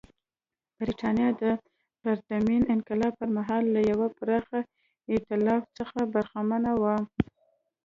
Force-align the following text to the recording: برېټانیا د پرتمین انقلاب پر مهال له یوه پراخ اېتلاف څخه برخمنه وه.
برېټانیا 0.79 1.29
د 1.41 1.43
پرتمین 2.01 2.61
انقلاب 2.73 3.13
پر 3.19 3.29
مهال 3.37 3.63
له 3.75 3.81
یوه 3.91 4.07
پراخ 4.17 4.47
اېتلاف 5.11 5.63
څخه 5.77 5.99
برخمنه 6.13 6.71
وه. 6.81 6.95